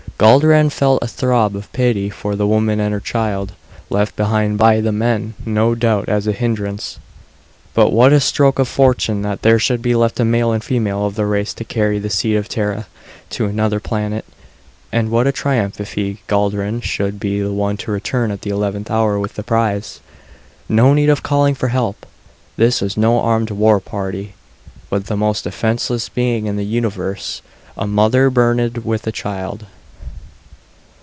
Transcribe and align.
Guldran 0.17 0.69
felt 0.69 1.01
a 1.01 1.07
throb 1.07 1.55
of 1.55 1.73
pity 1.73 2.07
for 2.11 2.35
the 2.35 2.45
woman 2.45 2.79
and 2.79 2.93
her 2.93 2.99
child, 2.99 3.53
left 3.89 4.15
behind 4.15 4.55
by 4.55 4.79
the 4.79 4.91
men, 4.91 5.33
no 5.47 5.73
doubt, 5.73 6.07
as 6.09 6.27
a 6.27 6.31
hindrance. 6.31 6.99
But 7.73 7.91
what 7.91 8.13
a 8.13 8.19
stroke 8.19 8.59
of 8.59 8.67
fortune 8.67 9.23
that 9.23 9.41
there 9.41 9.57
should 9.57 9.81
be 9.81 9.95
left 9.95 10.19
a 10.19 10.23
male 10.23 10.51
and 10.51 10.63
female 10.63 11.07
of 11.07 11.15
the 11.15 11.25
race 11.25 11.55
to 11.55 11.63
carry 11.63 11.97
the 11.97 12.11
seed 12.11 12.35
of 12.35 12.47
Terra 12.47 12.85
to 13.31 13.47
another 13.47 13.79
planet. 13.79 14.23
And 14.91 15.09
what 15.09 15.25
a 15.25 15.31
triumph 15.31 15.81
if 15.81 15.93
he, 15.93 16.19
Guldran, 16.27 16.81
should 16.81 17.19
be 17.19 17.41
the 17.41 17.51
one 17.51 17.75
to 17.77 17.89
return 17.89 18.29
at 18.29 18.43
the 18.43 18.51
eleventh 18.51 18.91
hour 18.91 19.17
with 19.19 19.33
the 19.33 19.41
prize. 19.41 20.01
No 20.69 20.93
need 20.93 21.09
of 21.09 21.23
calling 21.23 21.55
for 21.55 21.69
help. 21.69 22.05
This 22.57 22.79
was 22.79 22.95
no 22.95 23.19
armed 23.21 23.49
war 23.49 23.79
party, 23.79 24.35
but 24.87 25.07
the 25.07 25.17
most 25.17 25.45
defenseless 25.45 26.09
being 26.09 26.45
in 26.45 26.57
the 26.57 26.63
Universe 26.65 27.41
a 27.75 27.87
mother 27.87 28.29
burdened 28.29 28.85
with 28.85 29.07
a 29.07 29.11
child. 29.11 29.65